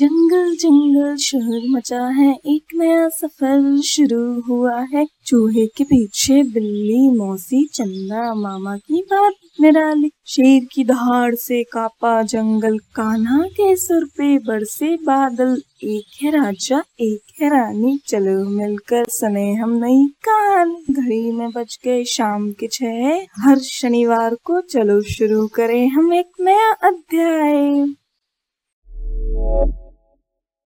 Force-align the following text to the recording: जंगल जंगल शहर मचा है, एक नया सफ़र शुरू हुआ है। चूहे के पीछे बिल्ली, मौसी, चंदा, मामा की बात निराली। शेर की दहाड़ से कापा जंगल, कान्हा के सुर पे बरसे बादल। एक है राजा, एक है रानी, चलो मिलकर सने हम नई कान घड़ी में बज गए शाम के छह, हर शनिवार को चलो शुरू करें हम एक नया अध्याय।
जंगल 0.00 0.56
जंगल 0.56 1.16
शहर 1.16 1.68
मचा 1.68 2.06
है, 2.08 2.32
एक 2.46 2.64
नया 2.74 3.08
सफ़र 3.08 3.80
शुरू 3.80 4.40
हुआ 4.40 4.80
है। 4.80 5.06
चूहे 5.26 5.66
के 5.66 5.84
पीछे 5.84 6.42
बिल्ली, 6.42 7.18
मौसी, 7.18 7.66
चंदा, 7.66 8.34
मामा 8.34 8.76
की 8.76 9.02
बात 9.02 9.32
निराली। 9.60 10.10
शेर 10.26 10.66
की 10.72 10.84
दहाड़ 10.84 11.34
से 11.34 11.62
कापा 11.62 12.22
जंगल, 12.22 12.78
कान्हा 12.78 13.42
के 13.42 13.76
सुर 13.76 14.04
पे 14.04 14.38
बरसे 14.38 14.96
बादल। 14.96 15.62
एक 15.84 16.22
है 16.22 16.30
राजा, 16.30 16.82
एक 17.00 17.42
है 17.42 17.48
रानी, 17.48 17.98
चलो 18.06 18.44
मिलकर 18.44 19.04
सने 19.08 19.54
हम 19.54 19.70
नई 19.84 20.06
कान 20.28 20.76
घड़ी 20.90 21.32
में 21.32 21.50
बज 21.50 21.78
गए 21.84 22.04
शाम 22.04 22.50
के 22.50 22.66
छह, 22.66 23.26
हर 23.38 23.58
शनिवार 23.58 24.34
को 24.34 24.60
चलो 24.60 25.00
शुरू 25.02 25.46
करें 25.46 25.88
हम 25.88 26.14
एक 26.14 26.28
नया 26.40 26.70
अध्याय। 26.70 27.94